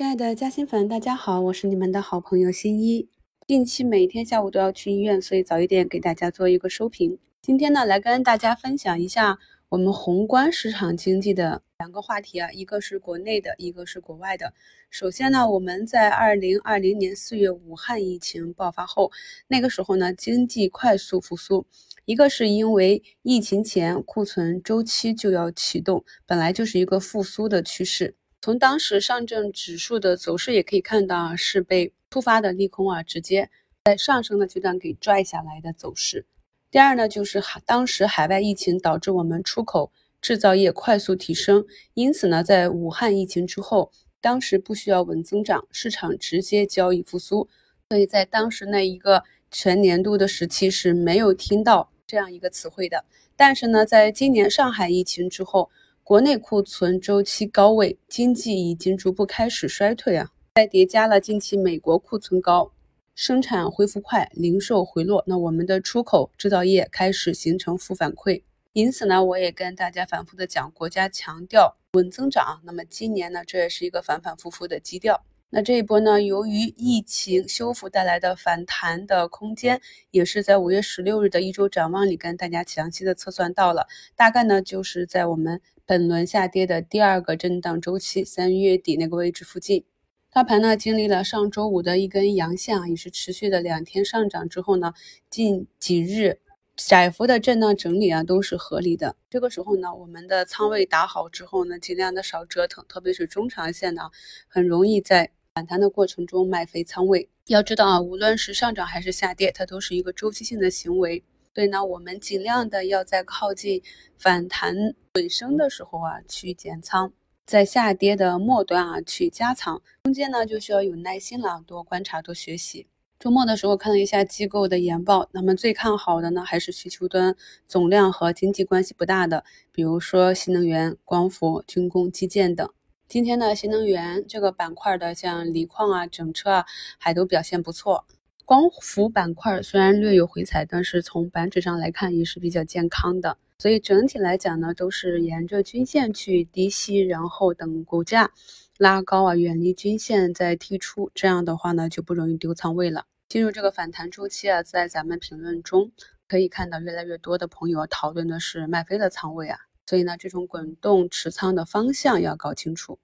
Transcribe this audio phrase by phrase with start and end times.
[0.00, 3.06] 亲爱的嘉兴粉，大家好，我是你们的好朋友新一。
[3.46, 7.18] 近期每天下午都要去医院，所以早一点给大家做一个收评。
[7.42, 14.54] 今天呢，来跟大家分享一下我们宏观市场经济的两个话题啊，一个是国内的，一个是国外的。
[14.88, 19.12] 首先呢，我们在二零二零年四月武汉疫情爆发后，
[19.48, 21.66] 那个时候呢，经济快速复苏，
[22.06, 28.14] 一个是因为疫情前库存周期就要启动，本来就是一个复苏的趋势。
[28.42, 33.50] 从当时上证指数的走势也可以看到啊，是被突发的利空啊直接
[33.84, 36.24] 在上升的阶段给拽下来的走势。
[36.70, 39.92] 第二呢，就是当时海外疫情导致我们出口
[40.22, 43.92] 制造业快速提升，因此呢，在武汉疫情之后，
[44.22, 47.46] 当时不需要稳增长，市场直接交易复苏，
[47.90, 53.04] 所以在当时那一个全年度的时期是没有听到这样一个词汇的。
[53.36, 55.70] 但是呢，在今年上海疫情之后。
[56.10, 62.72] 国内库存周期高位，经济已经逐步开始衰退啊，再叠加了近期美国库存高，
[63.14, 68.42] 生产恢复快，零售回落，那我们的出口制造业开始形成负反馈。
[68.72, 75.24] 因此呢，我也跟大家反复的讲，国家强调稳增长，那么今年呢，这也是一个反反复复的基调。
[75.52, 89.84] 那这一波呢，由于疫情修复带来的反弹的空间，也是在五月十六日的一周展望里跟大家详细的测算到了，大概呢就是在我们本轮下跌的第二个震荡周期三月底那个位置附近。
[90.32, 94.94] 大盘呢经历了上周五的一根阳线啊，也是持续的两天上涨之后呢，
[95.28, 96.38] 近几日
[96.76, 99.16] 窄幅的震荡整理啊都是合理的。
[99.28, 104.02] 这个时候呢，我们的仓位打好之后呢，尽量的少折腾，特别是中长线呢，
[104.46, 105.32] 很容易在。
[105.52, 111.24] 反弹的过程中卖飞仓位，要知道啊，无论是上涨还是下跌，它都是一个周期性的行为。
[111.54, 113.82] 所以呢，我们尽量的要在靠近
[114.16, 117.12] 反弹尾声的时候啊去减仓，
[117.44, 122.86] 在下跌的末端啊去加仓，中间呢就需要有耐心了，多观察多学习。
[123.18, 132.66] 周末的时候看了一下机构的研报，那么最看好的呢还是需求端总量和经济关系不大的，比如说新能源、光伏、军工、基建等。
[133.08, 136.66] 今天呢新能源这个板块的，像锂矿啊、整车啊，
[136.96, 138.06] 还都表现不错。
[138.50, 143.38] 光伏板块虽然略有回踩，但是从板指上来看也是比较健康的。
[143.60, 148.32] 所以整体来讲呢，都是沿着均线去低吸，然后等股价
[148.76, 153.06] 拉高啊，远离均线再剔出，这样的话呢，就不容易丢仓位了。
[153.28, 155.92] 进入这个反弹周期啊，在咱们评论中
[156.26, 159.60] 可以看到，越来越多的朋友讨论的是卖飞的仓位啊。
[159.86, 162.98] 所以呢，这种滚动持仓的方向要搞清楚。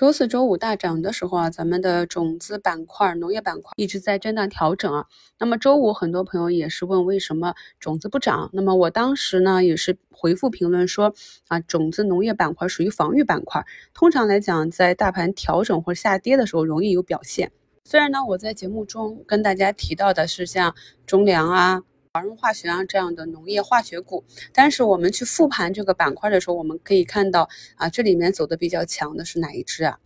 [0.00, 5.04] 周四周五大涨的时候啊，咱们的种子板块、农业板块一直在震荡调整啊。
[5.38, 8.48] 那么周五很多朋友也是问为什么种子不涨？
[8.54, 11.12] 那么我当时呢也是回复评论说
[11.48, 13.62] 啊，种子农业板块属于防御板块，
[13.92, 17.52] 通常来讲在大盘调整或者下跌的时候容易有表现。
[17.84, 20.74] 虽然呢我在节目中跟大家提到的是像
[21.04, 21.82] 中粮啊。
[22.12, 30.00] 华润化学啊这样的农业化学股，但是我们去复盘这个板块的时候，我们可以看到啊，这里面走的比较强的是哪一只啊？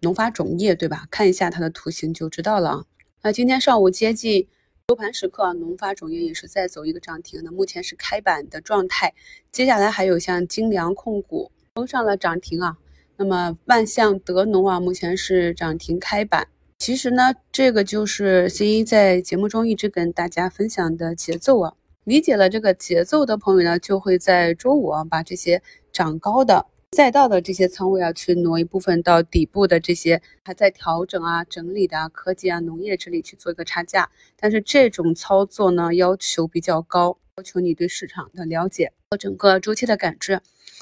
[0.00, 1.06] 农发种业对吧？
[1.10, 2.84] 看一下它的图形就知道了啊。
[3.22, 4.46] 那今天上午接近
[4.86, 9.14] 收盘时刻，农发种业也是在走一个涨停的，目前是开板的状态。
[9.50, 12.76] 接下来还有像精粮控股封上了涨停啊，
[13.16, 16.48] 那么万象德农啊，目前是涨停开板。
[16.78, 21.74] 其实呢，这个就是新一在节目中一直跟大家分享的节奏啊。
[22.04, 34.10] 理解了这个节奏的朋友呢，就会在周五啊把这些涨高的赛道的这些仓位啊，去挪一部分到底部的这些还在调整啊、整理的啊科技啊、农业这里去做一个差价。
[34.38, 40.40] 但是这种操作呢，要求比较高，要求你对市场的了解和整个周期的感知。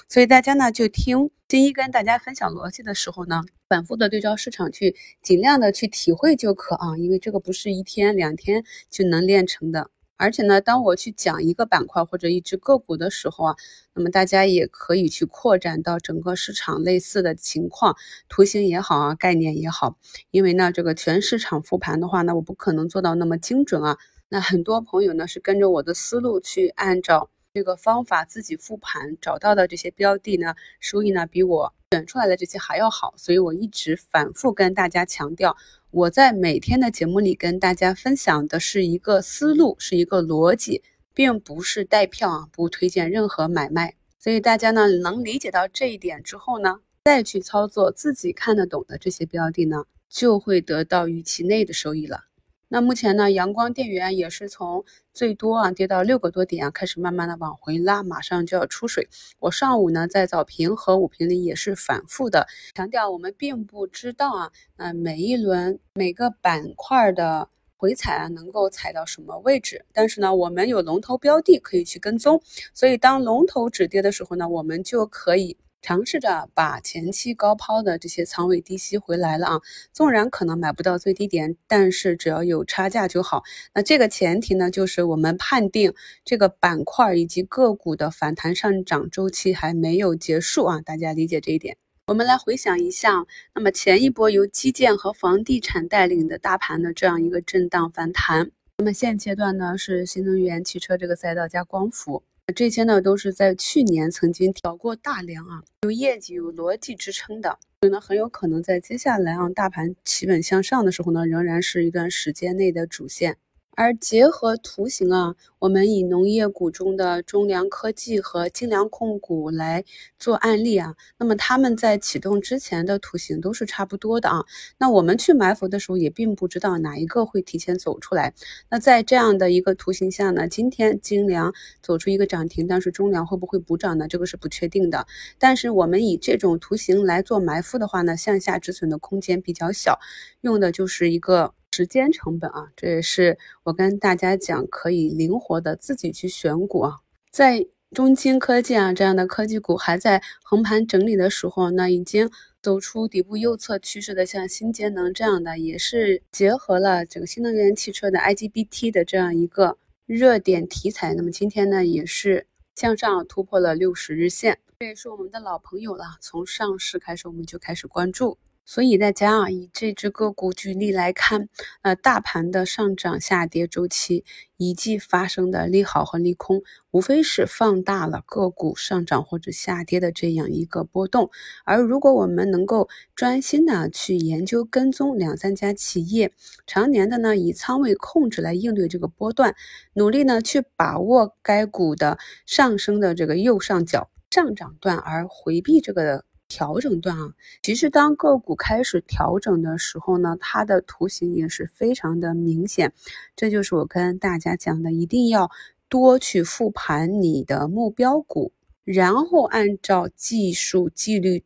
[0.08, 3.42] 所以大家呢，就听金一跟大家分享逻辑的时候呢。
[3.66, 9.90] 反复的对照市场去，尽量的去体会就可啊，因为这个不是一天两天就能练成的。
[10.16, 13.56] 而且呢，当我去讲一个板块或者一只个股的时候啊，
[13.94, 17.96] 那么大家也可以去扩展到整个市场类似的情况，
[18.28, 19.96] 图形也好啊，概念也好。
[20.30, 23.98] 因为呢，这个全市场复盘的话呢，我不可能做到那么精准啊。
[24.28, 27.30] 那很多朋友呢是跟着我的思路去按照。
[27.54, 35.56] 这个方法自己复盘找到的这些标的呢，收益呢比我选出来的这些还要好，所以我一直反复跟大家强调，
[35.92, 40.82] 我在每天的节目里跟大家分享的是一个思路，是一个逻辑，
[41.14, 43.94] 并不是带票啊，不推荐任何买卖。
[44.18, 52.24] 所以大家呢能理解到这一点之后呢，再去操作自己看得懂的这些标的呢，就会得到预期内的收益了。
[52.68, 59.08] 那目前呢，阳光电源也是从最多啊跌到六个多点啊，开始慢慢的往回拉，马上就要出水。
[59.38, 75.56] 我上午呢在早评和午评里也是反复的强调，我们并不知道啊，那每一轮每个板块的回踩啊能够踩到什么位置，但是呢，我们有龙头标的可以去跟踪，所以当龙头止跌的时候呢，我们就可以。
[75.84, 79.60] 尝试着把前期高抛的这些仓位低吸回来了啊，
[79.92, 83.42] 纵然可能买不到最低点，但是只要有差价就好。
[83.74, 85.92] 那这个前提呢，就是我们判定
[86.24, 91.76] 这个板块以及个股的反弹上涨周期还没有结束啊，大家理解这一点。
[92.06, 102.22] 我们来回想一下，那么前一波由基建和房地产带领的大盘的这样一个震荡反弹，那么现阶段呢是新能源汽车这个赛道加光伏。
[102.52, 113.38] 这些呢都是在去年曾经调过大梁啊，有业绩、有逻辑支撑的，所以呢很有可能在接下来啊大盘企稳向上的时候呢，仍然是一段时间内的主线。
[113.76, 119.84] 而结合图形啊，我们以农业股中的中粮科技和精粮控股来
[120.18, 124.44] 做案例啊，那么他们在启动之前的图形都是差不多的啊。
[124.78, 128.32] 那我们去埋伏的时候也并不知道哪一个会提前走出来。
[128.70, 134.06] 那在这样的一个图形下呢，今天精粮走出一个涨停，但是中粮会不会补涨呢？
[134.06, 135.06] 这个是不确定的。
[135.38, 139.98] 但是我们以这种图形来做埋伏的话呢，向下止损的空间比较小，
[140.42, 141.54] 用的就是一个。
[141.74, 146.98] 时间成本啊，这也是我跟大家讲，可以灵活的自己去选股啊。
[147.32, 152.30] 在中青科技啊这样的科技股还在横盘整理的时候，那已经
[152.62, 159.76] 走出底部右侧趋势的，像新节能这样的，也是结合了整个新能源汽车的 IGBT 的这样一个
[160.06, 161.12] 热点题材。
[161.14, 166.04] 那么今天呢，也是向上突破了六十日线，这也是我们的老朋友了。
[166.20, 168.38] 从上市开始，我们就开始关注。
[168.66, 171.48] 所以大家啊，以这只个股举例来看，
[171.82, 174.24] 呃，大盘的上涨下跌周期
[174.56, 181.30] 以及发生的利好和利空，无非是放大了个股上涨或者下跌的这样一个波动。
[181.64, 186.32] 而如果我们能够专心的去研究跟踪两三家企业，
[186.66, 189.54] 常年的呢以仓位控制来应对这个波段，
[189.92, 196.24] 努力呢去把握该股的上升的这个右上角上涨段，而回避这个。
[196.48, 202.92] 调整段啊，其实当个股开始调整的时候呢，它的图形也是非常的明显。
[203.34, 205.50] 这就是我跟大家讲的，一定要
[205.88, 208.52] 多去复盘你的目标股，
[208.84, 211.44] 然后按照技术纪律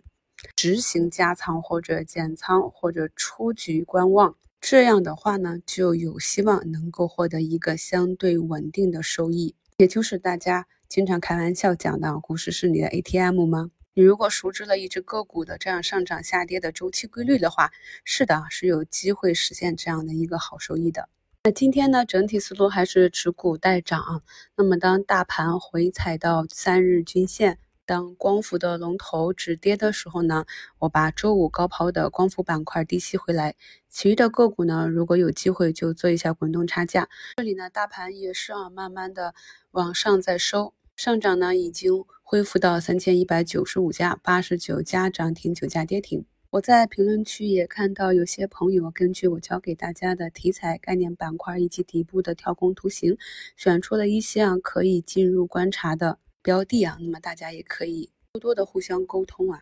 [0.56, 4.34] 执行加仓或者减仓或者出局观望。
[4.60, 9.54] 这样的话呢，就有希望能够获得一个相对稳定的收益。
[9.78, 13.70] 也就是大家经常开玩笑讲的，股市是你的 ATM 吗？
[13.98, 17.72] 你如果熟知了一只个股的这样上涨下跌的周期规律的话，
[18.04, 21.08] 是的，是有机会实现这样的一个好收益的。
[21.42, 24.22] 那今天呢，整体思路还是持股待涨。
[24.54, 30.44] 那么当大盘回踩到三日均线，当光伏的龙头止跌的时候呢，
[30.78, 33.56] 我把周五高抛的光伏板块低吸回来，
[33.88, 37.08] 其余的个股呢，如果有机会就做一下滚动差价。
[37.36, 39.34] 这里呢，大盘也是啊，慢慢的
[39.72, 40.72] 往上在收。
[40.98, 46.24] 上涨呢，已经恢复到三千一百九十五家，八十九家涨停，九家跌停。
[46.50, 53.16] 我在评论区也看到有些朋友根据我教给大家的题材、概念板块以及底部的跳空图形，
[53.56, 56.98] 选出了一些啊可以进入观察的标的啊。
[57.00, 59.60] 那么大家也可以多多的互相沟通啊。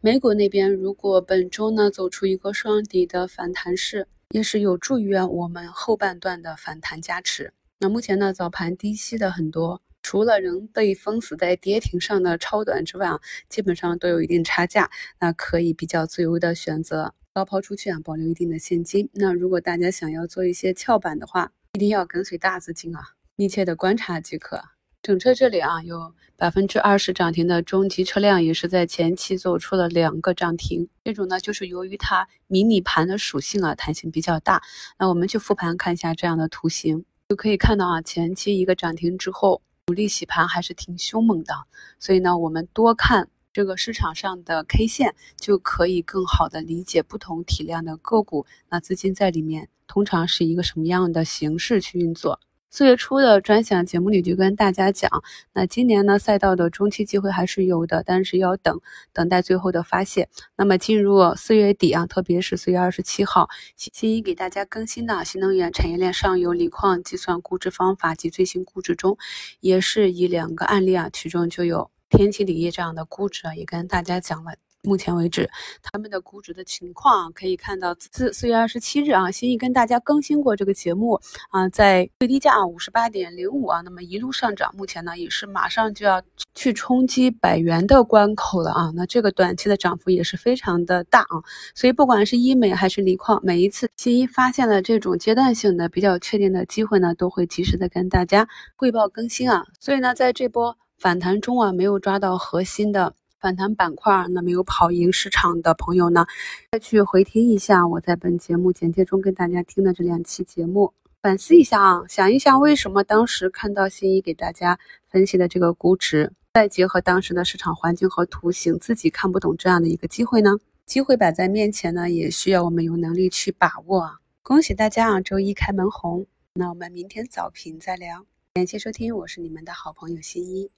[0.00, 7.52] 美股那边如果本周呢走出一个双底的反弹势，也是有助于啊我们后半段的反弹加持。
[7.78, 9.80] 那目前呢早盘低吸的很多。
[10.04, 13.18] 除了仍被封死在跌停上的超短之外啊，
[13.48, 19.08] 基本上都有一定差价，那可以比较自由的选择高抛出去啊，保留一定的现金。
[19.14, 23.00] 那如果大家想要做一些翘板的话，一定要跟随大资金啊，
[23.34, 24.62] 密切的观察即可。
[25.00, 34.62] 整车这里啊，有百分之二十涨停的中级车辆也是在前期走出了两个涨停，这种呢就是由于它迷你盘的属性啊，弹性比较大。
[34.98, 39.62] 那我们去复盘看一下这样的图形，就可以看到啊，前期一个涨停之后。
[39.86, 41.52] 主力洗盘还是挺凶猛的，
[41.98, 52.40] 所以呢，我们多看这个市场上的 K 线，就可以更好的理解不同体量的个股，那资金在里面通常是一个什么样的形式去运作。
[52.76, 58.80] 四月初的专享节目里就跟大家讲，那今年呢赛道的中期机会还是有的，但是要等
[59.12, 60.28] 等待最后的发现。
[60.56, 69.16] 那么进入四月底啊，特别是四月二十七号，新一给大家更新的新能源产业链上游锂矿计算估值方法及最新估值中，
[69.60, 74.56] 也是以两个案例啊，其中就有天齐锂业这样的估值啊，也跟大家讲了。
[74.84, 75.50] 目前为止，
[75.82, 86.22] 他们的估值的情况可以看到，自四月二十七日啊，新一跟大家更新过这个节目啊，在最低价五十八点零五啊，那么一路上涨，目前呢也是马上就要
[86.54, 91.42] 去冲击百元的关口了啊，那这个短期的涨幅也是非常的大啊，
[91.74, 103.14] 所以不管是医美还是锂矿，每一次新一发现了这种阶段性的比较确定的机会呢，都会及时的跟大家汇报更新啊，所以呢，在这波反弹中啊，没有抓到核心的。
[103.44, 106.24] 反弹板块，那没有跑赢市场的朋友呢，
[106.72, 114.78] 再去回听一下我在本节目简介中跟大家听的这两期节目，反思一下啊，想一想为什么当时看到新一给大家
[115.10, 120.56] 分析的这个估值，再结合当时的市场环境和图形，自己看不懂这样的一个机会呢？
[120.86, 124.14] 机会摆在面前呢，也需要我们有能力去把握啊！
[124.42, 128.24] 恭喜大家啊，周一开门红，那我们明天早评再聊。
[128.54, 130.70] 感谢收听，我是你们的好朋友新一。